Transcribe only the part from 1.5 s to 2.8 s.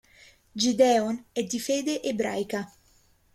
fede ebraica.